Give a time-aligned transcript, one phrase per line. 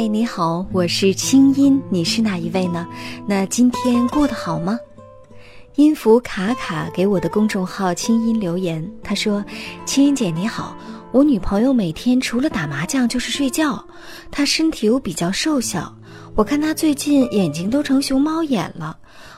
[0.00, 2.88] 嗨，你好，我是清音，你是哪一位呢？
[3.26, 4.78] 那今天过得好吗？
[5.74, 9.44] 音符卡卡给我的公众号“清音”留言，他说
[9.84, 10.74] ：“清音姐你好，
[11.12, 13.84] 我女朋友每天除了打麻将就是睡觉，
[14.30, 15.94] 她身体又比较瘦小，
[16.34, 18.96] 我看她最近眼睛都成熊猫眼了，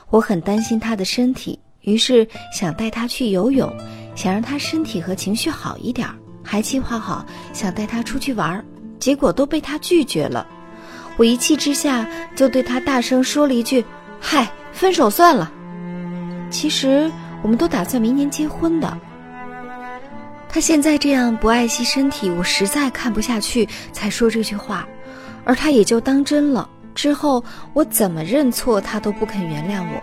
[0.09, 2.25] 我很担心她的身体，于是
[2.57, 3.69] 想带她去游泳，
[4.15, 6.07] 想让她身体和情绪好一点，
[6.41, 8.65] 还计划好想带她出去玩。”
[9.03, 10.47] 结果都被他拒绝了，
[11.17, 12.07] 我一气之下
[12.37, 13.83] 就对他大声说了一句
[14.17, 15.51] ：“嗨，分手算了。”
[16.49, 18.97] 其实我们都打算明年结婚的。
[20.47, 24.87] 他现在这样不爱惜身体，我实在看不下去，才说这句话，
[25.43, 26.69] 而他也就当真了。
[26.95, 27.43] 之后
[27.73, 30.01] 我怎么认错他都不肯原谅我。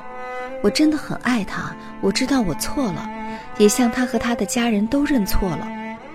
[0.62, 3.08] 我真的很爱他，我知道我错了，
[3.56, 5.66] 也向他和他的家人都认错了。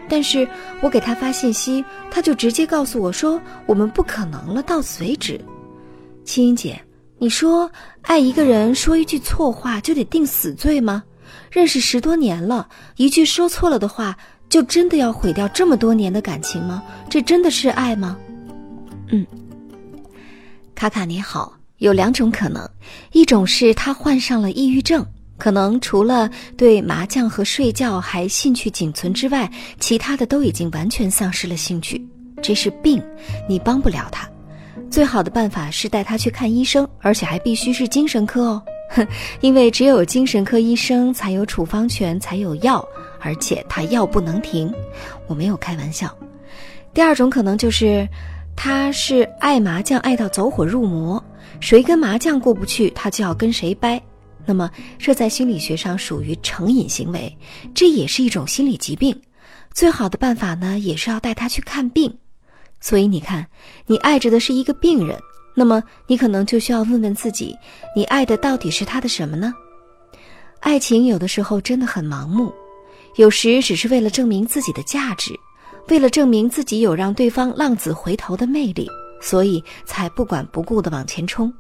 [0.08, 0.48] 但是
[0.82, 5.40] 我给他发信息，他就直接告诉我说：“我们不可能了，到此为止。”
[6.23, 6.80] 青音姐，
[7.17, 7.70] 你说
[8.02, 11.03] 爱一个人说一句错话就得定死罪吗？
[11.52, 14.16] 认识十多年了，一句说错了的话
[14.50, 16.84] 就真的要毁掉这么多年的感情吗？
[17.09, 18.17] 这真的是爱吗？
[19.09, 19.25] 嗯，
[20.73, 22.67] 卡卡你好，有两种可能，
[23.12, 25.06] 一种是他患上了抑郁症。
[25.38, 32.03] 可能除了对麻将和睡觉还兴趣仅存之外，其他的都已经完全丧失了兴趣。
[32.41, 33.02] 这是病，
[33.47, 34.30] 你帮不了他。
[34.89, 38.63] 最好的办法是带他去看医生，而且还必须是精神科哦。
[38.91, 39.06] 哼，
[39.41, 42.86] 因为只有精神科医生才有处方权，才有药，
[43.19, 44.72] 而且他药不能停。
[45.28, 46.16] 我没有开玩笑。
[46.94, 48.08] 第二种可能就是，
[48.56, 51.22] 他是爱麻将爱到走火入魔，
[51.59, 54.02] 谁跟麻将过不去，他就要跟谁掰。
[54.45, 57.35] 那么，这在心理学上属于成瘾行为，
[57.73, 59.19] 这也是一种心理疾病。
[59.73, 62.15] 最好的办法呢，也是要带他去看病。
[62.79, 63.45] 所以你看，
[63.88, 65.17] 你爱着的是一个病人，
[65.55, 67.55] 那么你可能就需要问问自己：
[67.95, 69.53] 你爱的到底是他的什么呢？
[70.59, 72.53] 爱情有的时候真的很盲目，
[73.17, 75.31] 有时只是为了证明自己的价值，
[75.89, 78.89] 为了证明自己有让对方浪子回头的魅力，
[79.22, 81.53] 所以才不管不顾的往前冲。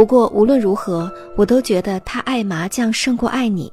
[0.00, 3.70] 不过无论如何，我都觉得他爱麻将胜过爱你。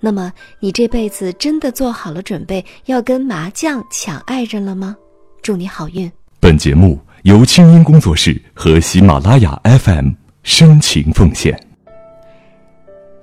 [0.00, 4.96] 那么，你这辈子真的做好了准备要跟麻将抢爱人了吗？
[5.42, 6.10] 祝你好运。
[6.40, 10.12] 本节目由清音工作室和喜马拉雅 FM
[10.42, 11.54] 深情奉献。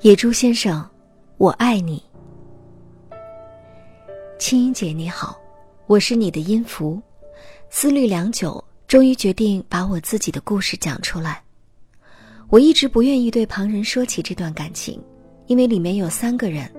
[0.01, 0.87] 野猪先生，
[1.37, 2.03] 我爱你。
[4.37, 5.35] 清音姐你好，
[5.87, 7.01] 我是你的音符，
[7.71, 11.41] 思虑良久，终于决定把我自己的故事讲出来。
[12.51, 15.01] 我一直不愿意对旁人说起这段感情，
[15.47, 16.69] 因为里面有三个人，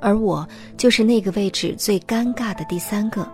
[0.00, 3.30] 而我就是那个位置最尴尬的第三个。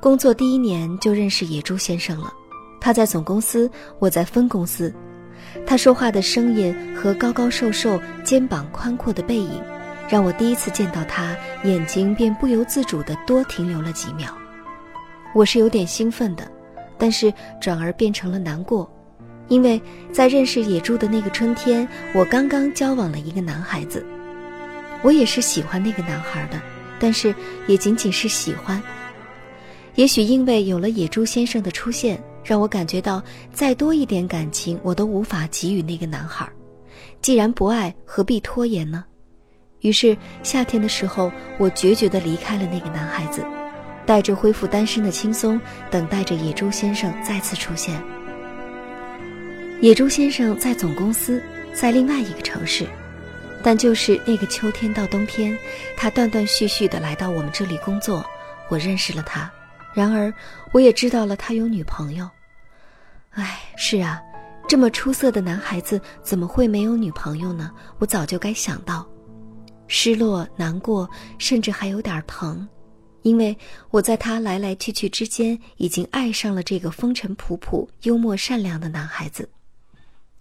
[0.00, 2.32] 工作第一年就认识野猪先生了，
[2.80, 4.90] 他在总公司，我在分公司。
[5.66, 9.62] 他说话的声音和高高瘦瘦、肩膀宽阔的背影，
[10.08, 14.34] 让我第一次见到他，眼睛便不由自主地多停留了几秒。
[15.34, 16.50] 我是有点兴奋的，
[16.96, 17.30] 但是
[17.60, 18.90] 转而变成了难过。
[19.50, 24.06] 因为在认识野猪的那个春天，我刚刚交往了一个男孩子，
[25.02, 26.60] 我也是喜欢那个男孩的，
[27.00, 27.34] 但是
[27.66, 28.80] 也仅仅是喜欢。
[29.96, 33.20] 也许因为有了野猪先生的出现，让我感觉到
[33.52, 36.48] 再多一点感情我都无法给予那个男孩。
[37.20, 39.04] 既然不爱，何必拖延呢？
[39.80, 43.44] 于是夏天的时候，我决绝地离开了那个男孩子，
[44.06, 48.00] 带着恢复单身的轻松，等待着野猪先生再次出现。
[49.80, 51.42] 野猪先生在总公司，
[51.72, 52.86] 在另外一个城市，
[53.62, 55.56] 但就是那个秋天到冬天，
[55.96, 58.22] 他断断续续的来到我们这里工作，
[58.68, 59.50] 我认识了他。
[59.94, 60.30] 然而，
[60.72, 62.28] 我也知道了他有女朋友。
[63.30, 64.20] 唉，是啊，
[64.68, 67.70] 这么出色的男孩子怎么会没有女朋友呢？
[67.98, 69.08] 我早就该想到，
[69.88, 71.08] 失落、难过，
[71.38, 72.68] 甚至还有点疼，
[73.22, 73.56] 因为
[73.90, 79.48] 我在他来来去去之间，已经爱上了这个风尘仆仆、幽默善良的男孩子。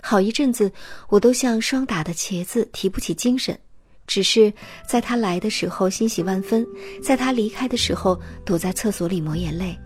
[0.01, 0.72] 好一阵子，
[1.10, 3.57] 我都像霜打的茄子，提不起精神。
[4.07, 4.51] 只是
[4.88, 6.66] 在他来的时候欣喜万分，
[7.04, 9.78] 在他离开的时候躲在厕所里抹眼泪。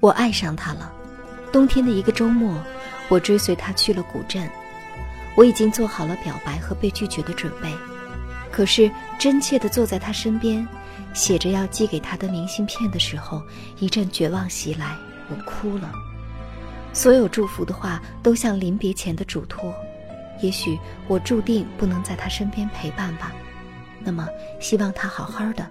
[0.00, 0.92] 我爱上他了。
[1.52, 2.60] 冬天的一个周末，
[3.08, 4.50] 我追随他去了古镇。
[5.36, 7.72] 我已经做好了表白和被拒绝的准备，
[8.50, 10.66] 可是真切地坐在他身边，
[11.14, 13.40] 写着要寄给他的明信片的时候，
[13.78, 14.96] 一阵绝望袭来，
[15.28, 15.92] 我哭了。
[16.96, 19.70] 所有祝福的话都像临别前的嘱托，
[20.40, 20.78] 也许
[21.08, 23.34] 我注定不能在他身边陪伴吧，
[24.02, 24.26] 那么
[24.60, 25.70] 希望他好好的。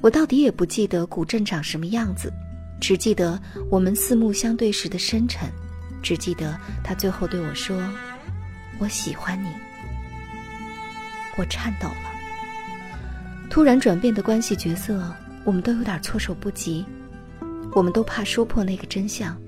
[0.00, 2.32] 我到底也不记得古镇长什么样子，
[2.80, 3.40] 只记得
[3.70, 5.48] 我们四目相对时的深沉，
[6.02, 7.80] 只记得他最后对我说
[8.80, 9.48] ：“我喜欢你。”
[11.38, 12.10] 我颤抖了。
[13.48, 15.14] 突然转变的关系角色，
[15.44, 16.84] 我们都有点措手不及。
[17.76, 19.38] 我们都怕说破那个真相，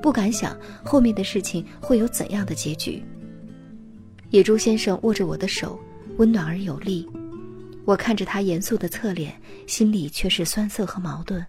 [0.00, 3.04] 不敢想后面的事情会有怎样的结局。
[4.30, 5.78] 野猪先生握着我的手，
[6.16, 7.06] 温暖而有力。
[7.84, 11.44] 我看着他严肃的侧脸，心里却是酸涩和矛盾。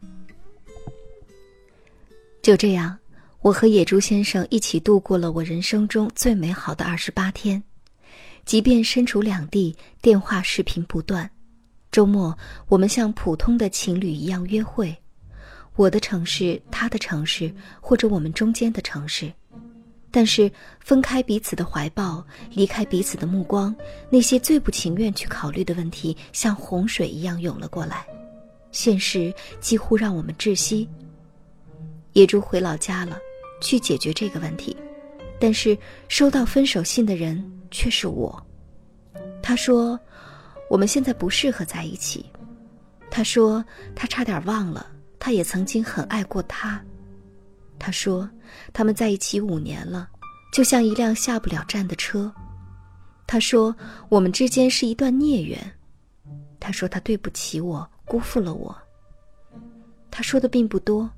[2.42, 2.98] 就这样，
[3.40, 7.64] 我和野猪先生一起度过了我人生中最美好的二十八天。
[8.44, 11.32] 即便身处两地，电话视频不断。
[11.94, 12.38] 周末，
[12.68, 14.94] 我们像普通的情侣一样约会，
[15.75, 19.31] 我的城市，他的城市，或者我们中间的城市。
[20.10, 20.50] 但是，
[20.80, 23.75] 分开彼此的怀抱，离开彼此的目光，
[24.10, 28.07] 那些最不情愿去考虑的问题，像洪水一样涌了过来。
[28.72, 30.88] 现实几乎让我们窒息。
[32.13, 33.19] 野猪回老家了，
[33.62, 34.77] 去解决这个问题，
[35.38, 35.77] 但是
[36.07, 38.42] 收到分手信的人却是我。
[39.44, 40.00] 他说
[40.72, 42.25] ：“我们现在不适合在一起。”
[43.12, 43.63] 他说
[43.94, 44.89] ：“他差点忘了，
[45.19, 46.83] 他也曾经很爱过他。”
[47.77, 48.29] 他说
[48.71, 50.09] ：“他们在一起五年了，
[50.53, 52.33] 就像一辆下不了站的车。”
[53.27, 53.75] 他说
[54.09, 55.59] ：“我们之间是一段孽缘。”
[56.59, 58.75] 他说：“他对不起我，辜负了我。”
[60.09, 61.09] 他说的并不多，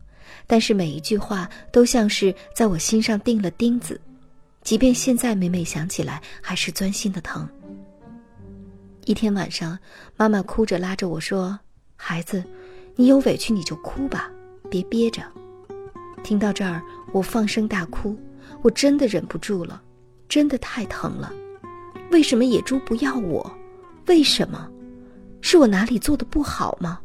[0.47, 4.01] 但是每一句话都像是在我心上钉了钉子，
[4.63, 7.47] 即便现在每每想起来，还是钻心的疼。
[9.05, 9.77] 一天晚上，
[10.15, 11.57] 妈妈哭着拉着我说
[11.95, 12.43] ：“孩子，
[12.97, 14.29] 你有委屈你就哭吧，
[14.69, 15.23] 别憋着。”
[16.23, 16.81] 听到这儿，
[17.13, 18.17] 我放声大哭，
[18.61, 19.81] 我真的忍不住了，
[20.27, 21.31] 真的太疼了。
[22.11, 23.49] 为什么野猪不要我？
[24.07, 24.69] 为什么？
[25.41, 26.99] 是我哪里做的不好吗？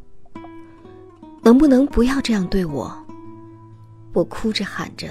[1.41, 2.91] 能不能不要这样对我？
[4.13, 5.07] 我哭着喊着，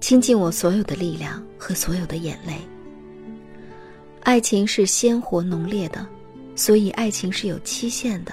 [0.00, 2.54] 倾尽我所有的力量和所有的眼泪。
[4.22, 6.06] 爱情是鲜活浓烈的，
[6.54, 8.32] 所以爱情是有期限的，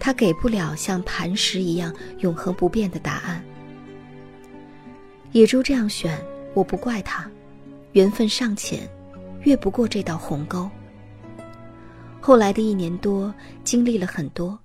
[0.00, 3.44] 它给不了像磐石一样永恒不变的答案。
[5.32, 6.18] 野猪这样选，
[6.54, 7.30] 我不怪他，
[7.92, 8.88] 缘分尚浅，
[9.42, 10.68] 越不过这道鸿沟。
[12.20, 13.32] 后来的一年多，
[13.62, 14.58] 经历了很多。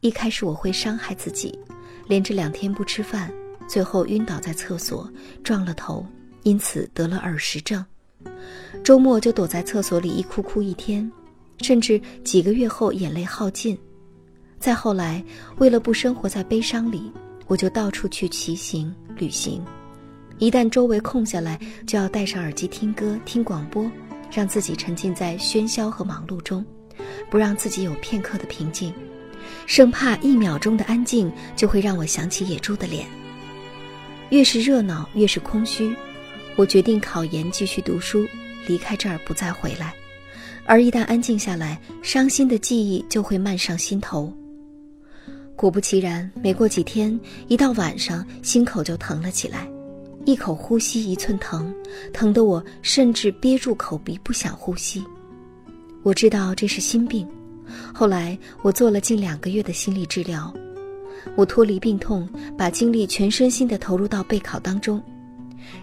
[0.00, 1.58] 一开始我会伤害自己，
[2.08, 3.32] 连着两天不吃饭，
[3.68, 5.08] 最后晕倒在厕所，
[5.44, 6.04] 撞了头，
[6.42, 7.84] 因此得了耳石症。
[8.82, 11.10] 周末就躲在厕所里一哭哭一天，
[11.60, 13.78] 甚至几个月后眼泪耗尽。
[14.62, 15.20] 再后来，
[15.58, 17.10] 为了不生活在悲伤里，
[17.48, 19.60] 我就到处去骑行旅行。
[20.38, 23.90] 一旦周围空下来，就要戴上耳机听歌、听广播，
[24.30, 26.64] 让自己沉浸在喧嚣和忙碌中，
[27.28, 28.94] 不让自己有片刻的平静，
[29.66, 33.04] 生怕一秒钟的安静就会让我想起野猪的脸。
[34.30, 35.92] 越是热闹，越是空虚。
[36.54, 38.24] 我决定考研继续读书，
[38.68, 39.92] 离开这儿不再回来。
[40.64, 44.32] 而一旦安静下来，伤心的记忆就会漫上心头。
[45.62, 47.16] 果不其然，没过几天，
[47.46, 49.64] 一到晚上，心口就疼了起来。
[50.24, 51.72] 一口呼吸一寸疼，
[52.12, 55.04] 疼得我甚至憋住口鼻不想呼吸。
[56.02, 57.24] 我知道这是心病。
[57.94, 60.52] 后来我做了近两个月的心理治疗，
[61.36, 62.28] 我脱离病痛，
[62.58, 65.00] 把精力全身心地投入到备考当中，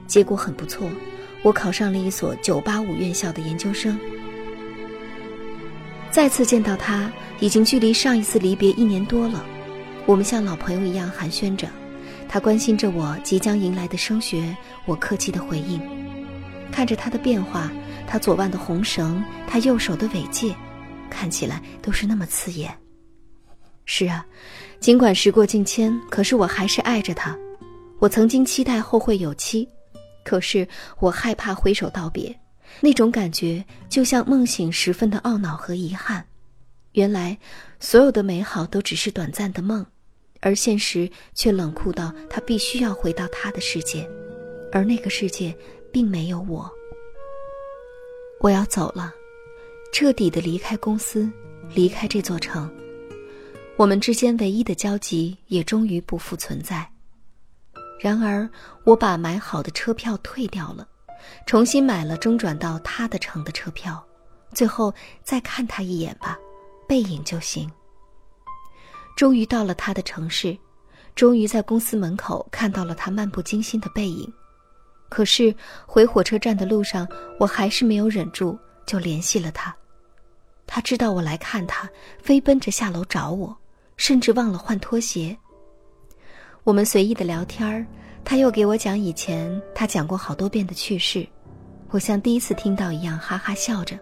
[0.07, 0.89] 结果很不错，
[1.41, 3.97] 我考上了一所985院校的研究生。
[6.11, 7.09] 再次见到他，
[7.39, 9.45] 已经距离上一次离别一年多了，
[10.09, 11.69] 我们像老朋友一样寒暄着。
[12.27, 15.79] 他关心着我即将迎来的升学，我客气的回应。
[16.71, 17.71] 看着他的变化，
[18.07, 20.55] 他左腕的红绳，他右手的尾戒，
[21.11, 22.75] 看起来都是那么刺眼。
[23.85, 24.25] 是啊，
[24.79, 27.37] 尽管时过境迁，可是我还是爱着他。
[27.99, 29.69] 我曾经期待后会有期，
[30.25, 32.35] 可是我害怕挥手道别，
[32.81, 36.25] 那种感觉就像梦醒时分的懊恼和遗憾。
[36.93, 37.37] 原来，
[37.79, 39.85] 所有的美好都只是短暂的梦。
[40.39, 44.09] 而现实却冷酷到他必须要回到他的世界，
[44.71, 45.55] 而那个世界
[45.91, 46.69] 并没有我。
[48.39, 49.13] 我要走了，
[49.91, 51.29] 彻底的离开公司，
[51.73, 52.73] 离开这座城。
[53.75, 56.89] 我们之间唯一的交集也终于不复存在。
[57.99, 58.49] 然而，
[58.85, 60.87] 我把买好的车票退掉了，
[61.45, 64.01] 重新买了中转到他的城的车票，
[64.53, 66.39] 最后再看他一眼吧，
[66.87, 67.69] 背影就行。
[69.19, 70.57] 终于到了他的城市，
[71.13, 74.31] 终于在公司门口看到了他漫不经心的背影。
[75.09, 75.53] 可是
[75.85, 77.05] 回火车站的路上，
[77.37, 79.75] 我还是没有忍住，就联系了他。
[80.65, 81.89] 他知道我来看他，
[82.23, 83.53] 飞奔着下楼找我，
[83.97, 85.37] 甚至忘了换拖鞋。
[86.63, 87.85] 我们随意的聊天儿，
[88.23, 91.27] 他又给我讲以前他讲过好多遍的趣事，
[91.89, 93.99] 我像第一次听到一样哈哈笑着。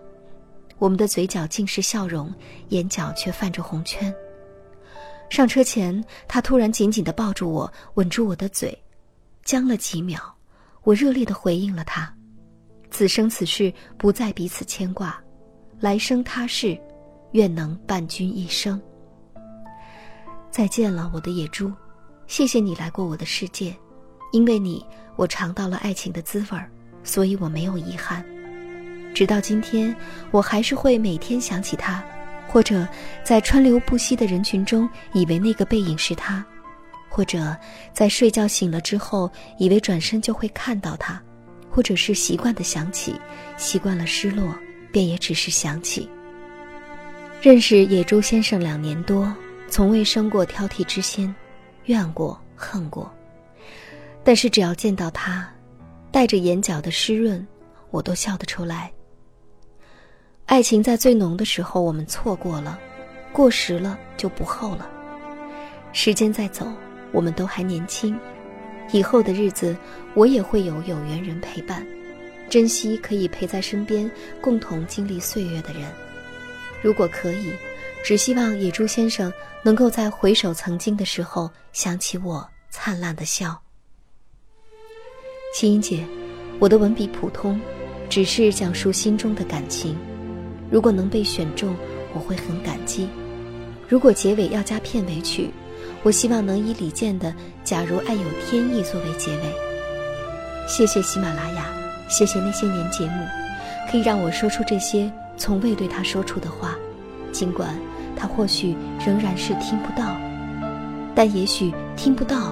[0.77, 2.31] 我们的嘴角尽是笑容，
[2.69, 4.13] 眼角却泛着红圈。
[5.29, 8.75] 上车前，他突然紧紧地抱住我，吻住我的嘴，
[9.43, 10.19] 僵了几秒，
[10.83, 12.11] 我热烈地回应了他
[12.89, 15.21] ：“此生此世不再彼此牵挂，
[15.79, 16.79] 来生他世，
[17.33, 18.81] 愿能伴君一生。”
[20.49, 21.71] 再见了，我的野猪，
[22.25, 23.75] 谢谢你来过我的世界，
[24.31, 24.83] 因为你，
[25.17, 26.71] 我尝到了爱情的滋味儿，
[27.03, 28.25] 所以我没有遗憾。
[29.13, 29.95] 直到今天，
[30.31, 32.03] 我还是会每天想起他。
[32.47, 32.87] 或者
[33.23, 36.41] 在川流不息的人群中，以为那个背影是他；
[37.09, 37.55] 或者
[37.93, 41.19] 在睡觉醒了之后，以为转身就会看到他；
[41.69, 43.13] 或者是习惯的想起，
[43.57, 44.55] 习惯了失落，
[44.91, 46.09] 便也只是想起。
[47.41, 49.31] 认识野猪先生两年多，
[49.69, 51.33] 从未生过挑剔之心，
[51.85, 53.13] 怨过恨过，
[54.23, 55.47] 但是只要见到他，
[56.11, 57.45] 带着眼角的湿润，
[57.91, 58.91] 我都笑得出来。
[60.47, 62.79] 爱情在最浓的时候，我们错过了，
[63.33, 64.89] 过时了就不后了。
[65.91, 66.65] 时间在走，
[67.11, 68.17] 我们都还年轻，
[68.93, 69.75] 以后的日子
[70.13, 71.85] 我也会有有缘人陪伴，
[72.49, 75.91] 珍惜可以陪在身边共同经历岁月的人。
[76.81, 77.51] 如果可以，
[78.01, 83.61] 只希望野猪先生能够在回首曾经的时候想起我灿烂的笑。
[85.53, 86.05] 青音姐，
[86.57, 87.59] 我的文笔普通，
[88.09, 89.97] 只是讲述心中的感情。
[90.69, 91.75] 如果能被选中，
[92.13, 93.07] 我会很感激。
[93.87, 95.49] 如果结尾要加片尾曲，
[96.03, 97.29] 我希望能以李健的
[97.63, 99.53] 《假如爱有天意》作为结尾。
[100.67, 101.65] 谢谢喜马拉雅，
[102.09, 103.25] 谢谢那些年节目，
[103.89, 106.75] 可以让我说出这些从未对他说出的话。
[107.31, 107.77] 尽管
[108.15, 110.17] 他或许仍然是听不到，
[111.15, 112.51] 但也许听不到，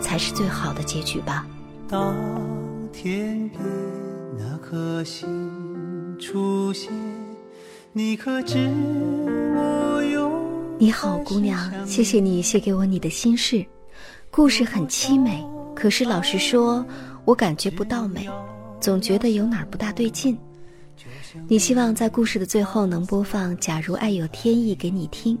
[0.00, 1.46] 才是最好的结局吧。
[1.88, 2.14] 当
[2.92, 3.60] 天边
[4.38, 7.09] 那颗星出现。
[7.92, 8.56] 你可知
[9.56, 10.30] 我有
[10.78, 13.66] 你好，姑娘，谢谢你写给我你的心事。
[14.30, 15.44] 故事很凄美，
[15.74, 16.86] 可是老实说，
[17.24, 18.28] 我感觉不到美，
[18.78, 20.38] 总觉得有哪儿不大对劲。
[21.48, 25.36] 你希望在故事的最后能播放《假如爱有天意》给你听，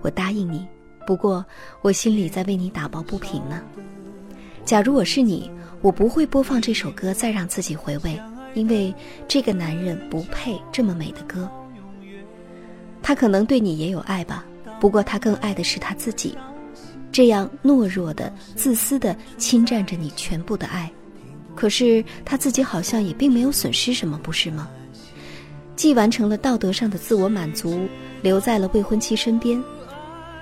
[0.00, 0.64] 我答应你。
[1.04, 1.44] 不过
[1.82, 3.60] 我心里在为你打抱不平呢。
[4.64, 5.50] 假如我是你，
[5.82, 8.16] 我不会播放这首歌再让自己回味，
[8.54, 8.94] 因为
[9.26, 11.50] 这个男人不配这么美的歌。
[13.02, 14.44] 他可能对你也有爱吧，
[14.80, 16.36] 不过他更爱的是他自己，
[17.10, 20.90] 这样懦弱的、自私的侵占着你全部的爱。
[21.56, 24.68] 可是他自己好像也并没有损失什么，不是吗？
[25.76, 27.88] 既完成了道德上的自我满足，
[28.22, 29.62] 留在了未婚妻身边，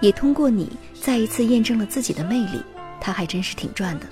[0.00, 2.60] 也通过你再一次验证了自己的魅力，
[3.00, 4.06] 他还真是挺赚的。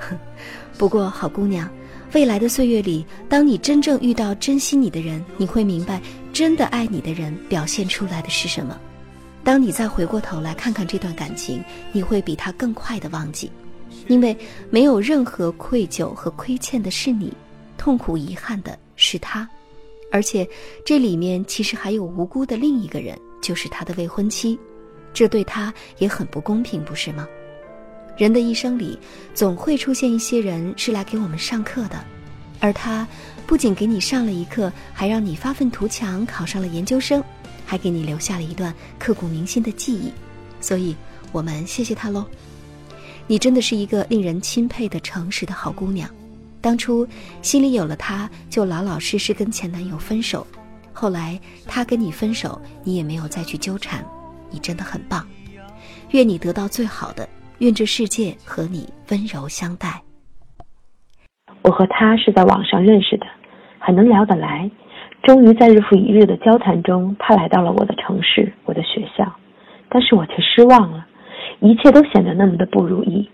[0.00, 0.18] 哼
[0.78, 1.70] 不过好姑娘。
[2.12, 6.02] 未来的岁月里，当你真正遇到珍惜你的人，你会明白，
[6.32, 8.76] 真的爱你的人表现出来的是什么。
[9.44, 11.62] 当你再回过头来看看这段感情，
[11.92, 13.48] 你会比他更快的忘记，
[14.08, 14.36] 因为
[14.70, 17.32] 没有任何愧疚和亏欠的是你，
[17.78, 19.48] 痛苦遗憾的是他，
[20.10, 20.46] 而且
[20.84, 24.58] 这里面其实还有无辜的另一个人，就是他的未婚妻，
[25.14, 27.28] 这对他也很不公平，不是吗？
[28.20, 28.98] 人的一生里，
[29.32, 32.04] 总会出现一些人是来给我们上课的，
[32.60, 33.08] 而他
[33.46, 37.24] 不仅给你上了一课，还让你发愤图强，考上了研究生，
[37.64, 40.12] 还给你留下了一段刻骨铭心的记忆。
[40.60, 40.94] 所以，
[41.32, 42.26] 我们谢谢他喽。
[43.26, 46.06] 你真的是一个令人钦佩的诚实的好姑娘。
[46.60, 47.08] 当初
[47.40, 50.46] 心里有了他，就老老实实跟前男友分手。
[50.92, 54.04] 后来他跟你分手，你也没有再去纠缠。
[54.50, 55.26] 你真的很棒。
[56.10, 57.26] 愿你得到最好的。
[57.60, 60.00] 愿这世界和你温柔相待。
[61.62, 63.26] 我和他是在网上认识的，
[63.78, 64.70] 很能聊得来。
[65.22, 69.30] 终于在日复一日的交谈中，他来到了我的城市，我的学校，
[69.90, 71.06] 但是我却失望了，
[71.60, 73.28] 一切都显得那么的不如意。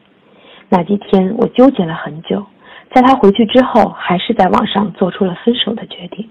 [0.69, 2.45] 那几天我纠结了很久，
[2.93, 6.29] 在他回去之后，还是在网上做出了分手的决定。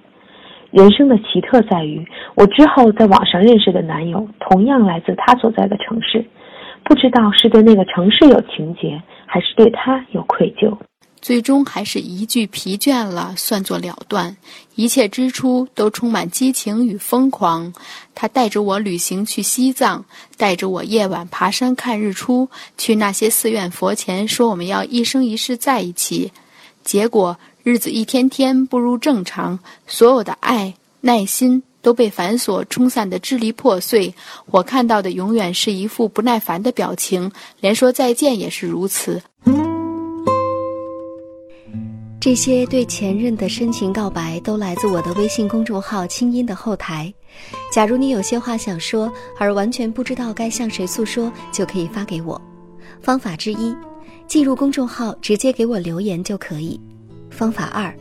[0.70, 6.26] 人生的奇特在于，我之后在网上认识的男友，同样来自他所在的城市。
[6.86, 10.78] 不知道是对那个城市有情结，还是对他有愧疚，
[11.20, 14.38] 最终还是一句疲倦了算作了断。
[14.76, 17.74] 一切之初都充满激情与疯狂。
[18.14, 20.06] 他带着我旅行去西藏，
[20.38, 26.32] 带着我夜晚爬山看日出，去那些寺院佛前说我们要一生一世在一起。
[26.84, 34.12] 结果日子一天天步入正常，所有的爱耐心都被繁琐冲散得支离破碎。
[34.48, 39.22] 我看到的永远是一副不耐烦的表情，连说再见也是如此。
[42.20, 47.14] 这些对前任的深情告白都来自我的微信公众号“清音”的后台。
[47.72, 52.42] 假如你有些话想说，而完全不知道该向谁诉说，就可以发给我。
[53.00, 53.76] 方法之一，
[54.26, 56.82] 进入公众号直接给我留言就可以。
[57.36, 57.94] 方法二，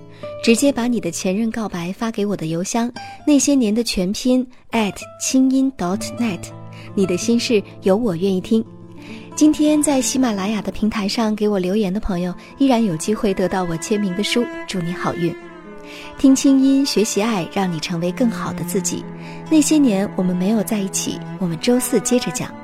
[0.43, 2.91] 直接把你的前任告白发给我的邮箱，
[3.27, 6.39] 那些年的全拼 at 清音 dot net。
[6.95, 8.65] 你的心事有我愿意听。
[9.35, 14.45] 今天在喜马拉雅的平台上给我留言的朋友，依然有机会得到我签名的书。
[14.69, 15.35] 祝你好运！
[16.17, 19.05] 听清音，学习爱，让你成为更好的自己。
[19.51, 22.64] 那些年我们没有在一起，我们周四接着讲。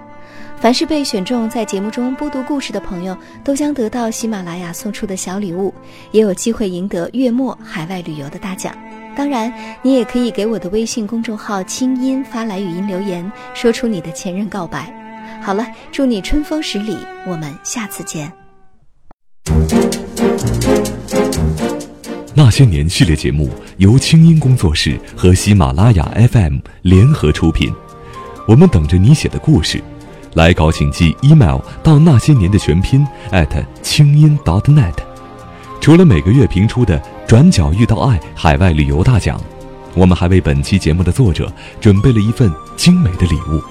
[0.61, 5.73] 凡是被选中在节目中播读故事的朋友，都将得到喜马拉雅送出的小礼物，
[6.13, 8.77] 也有机会赢得月末海外旅游的大奖。
[9.17, 9.51] 当然，
[9.81, 14.95] 你也可以给我的微信公众号“清音”发来语音留言，说出你的前任告白。
[15.43, 16.95] 好了，祝你春风十里，
[17.27, 18.31] 我们下次见。
[22.35, 23.49] 那些年系列节目
[23.79, 27.73] 由清音工作室和喜马拉雅 FM 联合出品，
[28.47, 29.83] 我们等着你写的故事，
[30.35, 33.07] 来稿请寄 email 到那些年的全拼
[33.83, 34.95] 清音 .dot.net。
[35.81, 39.41] 除了每个月评出的“转角遇到爱”海外旅游大奖，
[39.95, 43.63] 我们还为本期节目的作者准备了一份精美的礼物。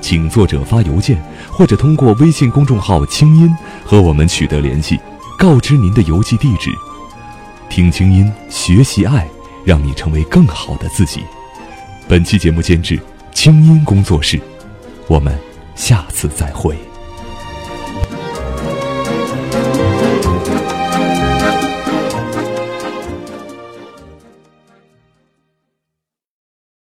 [0.00, 1.20] 请作者发邮件，
[1.50, 3.50] 或者通过微信公众号“清音”
[3.84, 5.00] 和我们取得联系，
[5.38, 6.70] 告知您的邮寄地址。
[7.68, 9.26] 听清音，学习爱，
[9.64, 11.22] 让你成为更好的自己。
[12.06, 13.00] 本期节目监制
[13.32, 14.38] 清音工作室，
[15.08, 15.36] 我们
[15.76, 16.95] 下次再会。